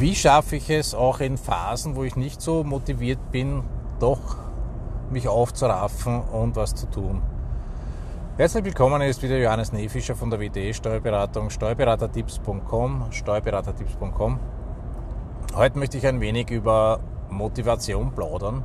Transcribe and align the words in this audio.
wie 0.00 0.14
schaffe 0.14 0.56
ich 0.56 0.70
es 0.70 0.94
auch 0.94 1.20
in 1.20 1.36
Phasen, 1.36 1.94
wo 1.94 2.04
ich 2.04 2.16
nicht 2.16 2.40
so 2.40 2.64
motiviert 2.64 3.18
bin, 3.30 3.62
doch 3.98 4.38
mich 5.10 5.28
aufzuraffen 5.28 6.22
und 6.22 6.56
was 6.56 6.74
zu 6.74 6.86
tun. 6.86 7.20
Herzlich 8.38 8.64
willkommen, 8.64 9.02
ist 9.02 9.22
wieder 9.22 9.36
Johannes 9.36 9.72
Nefischer 9.72 10.16
von 10.16 10.30
der 10.30 10.40
WD 10.40 10.74
Steuerberatung, 10.74 11.50
steuerberatertipps.com, 11.50 13.08
steuerberatertipps.com. 13.10 14.40
Heute 15.54 15.78
möchte 15.78 15.98
ich 15.98 16.06
ein 16.06 16.22
wenig 16.22 16.50
über 16.50 17.00
Motivation 17.28 18.10
plaudern, 18.12 18.64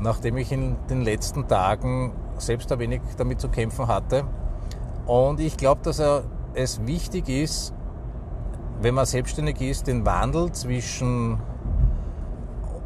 nachdem 0.00 0.36
ich 0.36 0.50
in 0.50 0.74
den 0.90 1.02
letzten 1.02 1.46
Tagen 1.46 2.12
selbst 2.38 2.72
ein 2.72 2.80
wenig 2.80 3.02
damit 3.16 3.40
zu 3.40 3.50
kämpfen 3.50 3.86
hatte. 3.86 4.24
Und 5.06 5.38
ich 5.38 5.56
glaube, 5.56 5.82
dass 5.84 6.02
es 6.54 6.84
wichtig 6.84 7.28
ist, 7.28 7.72
wenn 8.80 8.94
man 8.94 9.06
selbstständig 9.06 9.60
ist, 9.60 9.86
den 9.86 10.04
Wandel 10.04 10.52
zwischen 10.52 11.40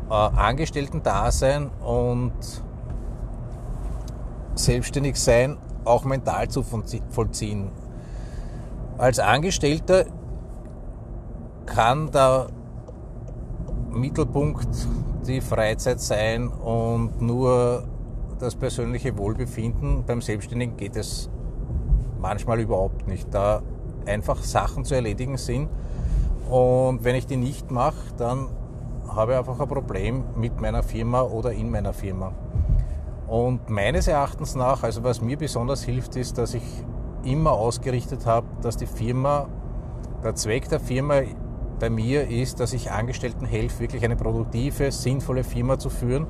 äh, 0.09 0.15
Angestellten-Dasein 0.15 1.71
und 1.81 2.33
selbstständig 4.55 5.17
sein 5.17 5.57
auch 5.85 6.05
mental 6.05 6.49
zu 6.49 6.63
vollziehen. 6.63 7.71
Als 8.99 9.19
Angestellter 9.19 10.05
kann 11.67 12.11
der 12.11 12.49
Mittelpunkt 13.91 14.69
die 15.27 15.41
Freizeit 15.41 16.01
sein 16.01 16.49
und 16.49 17.21
nur 17.21 17.85
das 18.39 18.55
persönliche 18.57 19.17
Wohlbefinden. 19.17 20.05
Beim 20.05 20.21
Selbstständigen 20.21 20.77
geht 20.77 20.97
es 20.97 21.31
manchmal 22.21 22.61
überhaupt 22.61 23.07
nicht, 23.09 23.33
da 23.33 23.63
einfach 24.07 24.43
Sachen 24.43 24.85
zu 24.85 24.95
erledigen 24.95 25.37
sind. 25.37 25.69
Und 26.49 27.05
wenn 27.05 27.15
ich 27.15 27.27
die 27.27 27.37
nicht 27.37 27.71
mache, 27.71 28.15
dann 28.17 28.49
habe 29.09 29.33
ich 29.33 29.39
einfach 29.39 29.61
ein 29.61 29.69
Problem 29.69 30.25
mit 30.37 30.61
meiner 30.61 30.83
Firma 30.83 31.23
oder 31.23 31.53
in 31.53 31.71
meiner 31.71 31.93
Firma. 31.93 32.33
Und 33.29 33.71
meines 33.71 34.09
Erachtens 34.09 34.55
nach, 34.55 34.83
also 34.83 35.05
was 35.05 35.21
mir 35.21 35.37
besonders 35.37 35.85
hilft, 35.85 36.17
ist, 36.17 36.39
dass 36.39 36.55
ich 36.55 36.65
immer 37.25 37.53
ausgerichtet 37.53 38.27
habe, 38.27 38.47
dass 38.63 38.77
die 38.77 38.87
Firma, 38.87 39.47
der 40.25 40.35
Zweck 40.35 40.69
der 40.69 40.81
Firma 40.81 41.23
bei 41.79 41.91
mir 41.91 42.29
ist, 42.29 42.61
dass 42.61 42.73
ich 42.73 42.91
Angestellten 42.91 43.47
helfe, 43.47 43.81
wirklich 43.81 44.05
eine 44.05 44.17
produktive, 44.17 44.91
sinnvolle 44.91 45.45
Firma 45.45 45.79
zu 45.79 45.91
führen. 45.91 46.27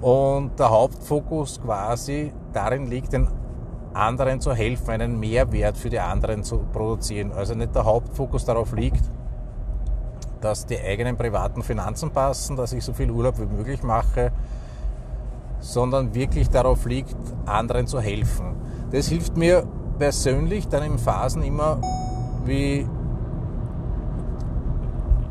Und 0.00 0.58
der 0.58 0.70
Hauptfokus 0.70 1.60
quasi 1.60 2.32
darin 2.52 2.86
liegt, 2.86 3.12
den 3.12 3.28
anderen 3.94 4.40
zu 4.40 4.52
helfen, 4.52 4.90
einen 4.90 5.18
Mehrwert 5.18 5.76
für 5.76 5.90
die 5.90 6.00
anderen 6.00 6.42
zu 6.42 6.58
produzieren. 6.72 7.32
Also 7.32 7.54
nicht 7.54 7.74
der 7.74 7.84
Hauptfokus 7.84 8.44
darauf 8.44 8.72
liegt, 8.72 9.02
dass 10.40 10.66
die 10.66 10.78
eigenen 10.78 11.16
privaten 11.16 11.62
Finanzen 11.62 12.10
passen, 12.10 12.56
dass 12.56 12.72
ich 12.72 12.84
so 12.84 12.92
viel 12.92 13.10
Urlaub 13.10 13.38
wie 13.38 13.46
möglich 13.46 13.82
mache, 13.82 14.32
sondern 15.60 16.14
wirklich 16.14 16.50
darauf 16.50 16.84
liegt, 16.84 17.16
anderen 17.46 17.86
zu 17.86 18.00
helfen. 18.00 18.54
Das 18.90 19.08
hilft 19.08 19.36
mir 19.36 19.66
persönlich 19.98 20.68
dann 20.68 20.82
in 20.82 20.98
Phasen 20.98 21.42
immer, 21.42 21.80
wie 22.44 22.86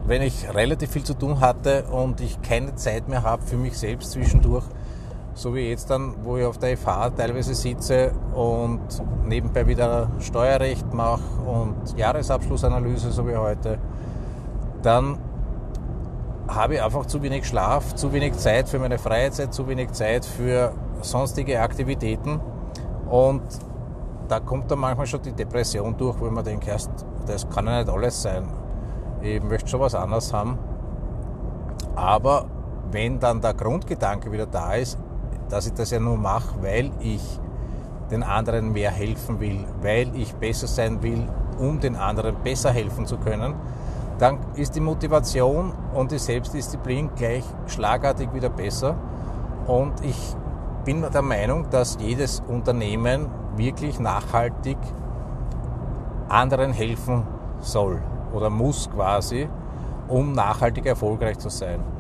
wenn 0.06 0.22
ich 0.22 0.54
relativ 0.54 0.92
viel 0.92 1.04
zu 1.04 1.14
tun 1.14 1.40
hatte 1.40 1.84
und 1.86 2.20
ich 2.20 2.42
keine 2.42 2.76
Zeit 2.76 3.08
mehr 3.08 3.24
habe 3.24 3.44
für 3.44 3.58
mich 3.58 3.78
selbst 3.78 4.12
zwischendurch, 4.12 4.66
so 5.36 5.56
wie 5.56 5.70
jetzt 5.70 5.90
dann, 5.90 6.14
wo 6.24 6.38
ich 6.38 6.46
auf 6.46 6.58
der 6.58 6.78
FH 6.78 7.12
teilweise 7.12 7.56
sitze 7.56 8.12
und 8.34 8.82
nebenbei 9.26 9.68
wieder 9.68 10.10
Steuerrecht 10.20 10.94
mache 10.94 11.24
und 11.46 11.98
Jahresabschlussanalyse, 11.98 13.12
so 13.12 13.28
wie 13.28 13.36
heute, 13.36 13.80
dann 14.82 15.18
habe 16.48 16.76
ich 16.76 16.84
einfach 16.84 17.06
zu 17.06 17.22
wenig 17.22 17.48
Schlaf, 17.48 17.96
zu 17.96 18.14
wenig 18.14 18.34
Zeit 18.34 18.70
für 18.70 18.80
meine 18.80 18.98
Freizeit, 18.98 19.54
zu 19.54 19.68
wenig 19.68 19.92
Zeit 19.92 20.26
für 20.26 20.74
sonstige 21.02 21.62
Aktivitäten. 21.62 22.40
Und 23.10 23.42
da 24.28 24.40
kommt 24.40 24.70
dann 24.70 24.80
manchmal 24.80 25.08
schon 25.08 25.22
die 25.22 25.32
Depression 25.32 25.96
durch, 25.98 26.20
wo 26.20 26.30
man 26.30 26.44
denkt, 26.44 26.68
erst, 26.68 26.92
das 27.26 27.50
kann 27.50 27.66
ja 27.66 27.80
nicht 27.80 27.90
alles 27.90 28.22
sein. 28.22 28.48
Ich 29.22 29.42
möchte 29.42 29.70
schon 29.70 29.80
was 29.80 29.96
anderes 29.96 30.34
haben. 30.34 30.58
Aber 31.96 32.46
wenn 32.92 33.20
dann 33.20 33.42
der 33.42 33.54
Grundgedanke 33.54 34.32
wieder 34.32 34.46
da 34.46 34.74
ist, 34.74 34.98
dass 35.54 35.68
ich 35.68 35.74
das 35.74 35.92
ja 35.92 36.00
nur 36.00 36.18
mache, 36.18 36.64
weil 36.64 36.90
ich 37.00 37.22
den 38.10 38.24
anderen 38.24 38.74
mehr 38.74 38.90
helfen 38.90 39.40
will, 39.40 39.64
weil 39.84 40.10
ich 40.16 40.34
besser 40.34 40.66
sein 40.66 41.04
will, 41.04 41.28
um 41.60 41.80
den 41.80 41.96
anderen 41.96 42.36
besser 42.44 42.72
helfen 42.72 43.06
zu 43.06 43.18
können, 43.18 43.54
dann 44.18 44.40
ist 44.56 44.76
die 44.76 44.80
Motivation 44.80 45.72
und 45.94 46.12
die 46.12 46.18
Selbstdisziplin 46.18 47.12
gleich 47.16 47.44
schlagartig 47.68 48.34
wieder 48.34 48.50
besser. 48.50 48.96
Und 49.68 49.94
ich 50.04 50.18
bin 50.86 51.06
der 51.14 51.22
Meinung, 51.22 51.70
dass 51.70 52.00
jedes 52.02 52.42
Unternehmen 52.48 53.28
wirklich 53.56 54.00
nachhaltig 54.00 54.78
anderen 56.30 56.74
helfen 56.74 57.28
soll 57.62 58.02
oder 58.34 58.50
muss 58.50 58.90
quasi, 58.90 59.48
um 60.08 60.32
nachhaltig 60.32 60.88
erfolgreich 60.88 61.38
zu 61.38 61.50
sein. 61.50 61.93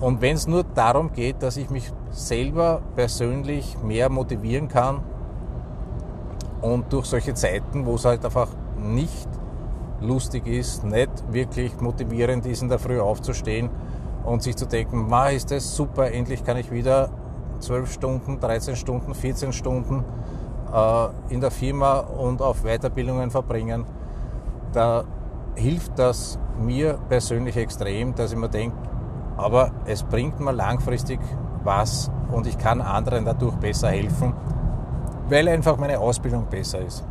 Und 0.00 0.20
wenn 0.20 0.36
es 0.36 0.46
nur 0.46 0.64
darum 0.64 1.12
geht, 1.12 1.42
dass 1.42 1.56
ich 1.56 1.70
mich 1.70 1.90
selber 2.10 2.82
persönlich 2.94 3.76
mehr 3.82 4.10
motivieren 4.10 4.68
kann 4.68 5.00
und 6.60 6.92
durch 6.92 7.06
solche 7.06 7.34
Zeiten, 7.34 7.86
wo 7.86 7.94
es 7.94 8.04
halt 8.04 8.24
einfach 8.24 8.48
nicht 8.78 9.28
lustig 10.00 10.46
ist, 10.46 10.84
nicht 10.84 11.10
wirklich 11.32 11.80
motivierend 11.80 12.44
ist, 12.44 12.62
in 12.62 12.68
der 12.68 12.78
Früh 12.78 13.00
aufzustehen 13.00 13.70
und 14.24 14.42
sich 14.42 14.56
zu 14.56 14.66
denken, 14.66 15.08
ma, 15.08 15.28
ist 15.28 15.50
das 15.50 15.74
super, 15.74 16.10
endlich 16.10 16.44
kann 16.44 16.58
ich 16.58 16.70
wieder 16.70 17.08
12 17.60 17.92
Stunden, 17.92 18.38
13 18.38 18.76
Stunden, 18.76 19.14
14 19.14 19.52
Stunden 19.54 20.04
äh, 20.72 21.08
in 21.30 21.40
der 21.40 21.50
Firma 21.50 22.00
und 22.00 22.42
auf 22.42 22.64
Weiterbildungen 22.64 23.30
verbringen. 23.30 23.86
Da 24.72 25.04
hilft 25.54 25.98
das 25.98 26.38
mir 26.58 26.98
persönlich 27.08 27.56
extrem, 27.56 28.14
dass 28.14 28.32
ich 28.32 28.38
mir 28.38 28.48
denke, 28.50 28.76
aber 29.36 29.70
es 29.84 30.02
bringt 30.02 30.40
mir 30.40 30.52
langfristig 30.52 31.20
was 31.64 32.10
und 32.32 32.46
ich 32.46 32.58
kann 32.58 32.80
anderen 32.80 33.24
dadurch 33.24 33.56
besser 33.56 33.88
helfen, 33.88 34.32
weil 35.28 35.48
einfach 35.48 35.76
meine 35.76 35.98
Ausbildung 35.98 36.46
besser 36.46 36.80
ist. 36.80 37.04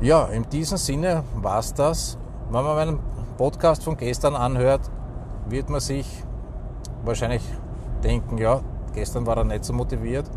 Ja, 0.00 0.24
in 0.26 0.48
diesem 0.48 0.78
Sinne 0.78 1.22
war 1.36 1.58
es 1.60 1.74
das. 1.74 2.18
Wenn 2.50 2.64
man 2.64 2.74
meinen 2.74 2.98
Podcast 3.36 3.84
von 3.84 3.96
gestern 3.96 4.34
anhört, 4.34 4.90
wird 5.48 5.70
man 5.70 5.80
sich 5.80 6.24
wahrscheinlich 7.04 7.42
denken, 8.02 8.38
ja, 8.38 8.60
gestern 8.94 9.26
war 9.26 9.36
er 9.36 9.44
nicht 9.44 9.64
so 9.64 9.72
motiviert. 9.72 10.28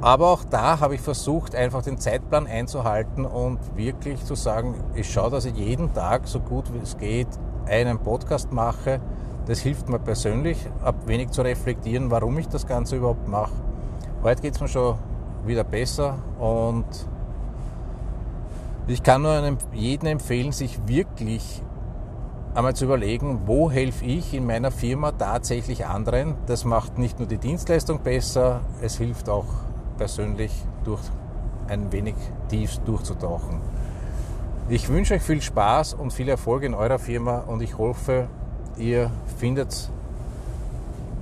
Aber 0.00 0.28
auch 0.28 0.44
da 0.44 0.78
habe 0.78 0.94
ich 0.94 1.00
versucht, 1.00 1.54
einfach 1.54 1.82
den 1.82 1.98
Zeitplan 1.98 2.46
einzuhalten 2.46 3.24
und 3.24 3.58
wirklich 3.76 4.24
zu 4.24 4.36
sagen, 4.36 4.74
ich 4.94 5.10
schaue, 5.10 5.30
dass 5.30 5.44
ich 5.44 5.56
jeden 5.56 5.92
Tag 5.92 6.28
so 6.28 6.38
gut 6.38 6.72
wie 6.72 6.78
es 6.78 6.96
geht 6.96 7.26
einen 7.68 7.98
Podcast 7.98 8.52
mache. 8.52 9.00
Das 9.46 9.60
hilft 9.60 9.88
mir 9.88 9.98
persönlich, 9.98 10.58
ab 10.82 11.06
wenig 11.06 11.30
zu 11.30 11.42
reflektieren, 11.42 12.10
warum 12.10 12.38
ich 12.38 12.48
das 12.48 12.66
Ganze 12.66 12.96
überhaupt 12.96 13.28
mache. 13.28 13.52
Heute 14.22 14.42
geht 14.42 14.54
es 14.54 14.60
mir 14.60 14.68
schon 14.68 14.96
wieder 15.46 15.64
besser 15.64 16.18
und 16.38 16.84
ich 18.86 19.02
kann 19.02 19.22
nur 19.22 19.56
jedem 19.72 20.08
empfehlen, 20.08 20.52
sich 20.52 20.80
wirklich 20.86 21.62
einmal 22.54 22.74
zu 22.74 22.86
überlegen, 22.86 23.42
wo 23.46 23.70
helfe 23.70 24.04
ich 24.04 24.34
in 24.34 24.46
meiner 24.46 24.70
Firma 24.70 25.12
tatsächlich 25.12 25.86
anderen. 25.86 26.34
Das 26.46 26.64
macht 26.64 26.98
nicht 26.98 27.18
nur 27.18 27.28
die 27.28 27.38
Dienstleistung 27.38 28.00
besser, 28.00 28.60
es 28.82 28.96
hilft 28.96 29.28
auch 29.28 29.46
persönlich 29.96 30.52
durch 30.84 31.02
ein 31.68 31.92
wenig 31.92 32.14
tief 32.48 32.78
durchzutauchen. 32.78 33.60
Ich 34.70 34.90
wünsche 34.90 35.14
euch 35.14 35.22
viel 35.22 35.40
Spaß 35.40 35.94
und 35.94 36.12
viel 36.12 36.28
Erfolg 36.28 36.62
in 36.62 36.74
eurer 36.74 36.98
Firma 36.98 37.38
und 37.38 37.62
ich 37.62 37.78
hoffe, 37.78 38.28
ihr 38.76 39.10
findet 39.38 39.88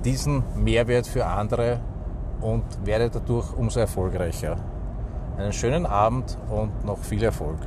diesen 0.03 0.43
Mehrwert 0.57 1.07
für 1.07 1.25
andere 1.25 1.79
und 2.41 2.65
werdet 2.83 3.15
dadurch 3.15 3.53
umso 3.53 3.79
erfolgreicher. 3.79 4.57
Einen 5.37 5.53
schönen 5.53 5.85
Abend 5.85 6.37
und 6.49 6.83
noch 6.83 6.97
viel 6.97 7.23
Erfolg. 7.23 7.59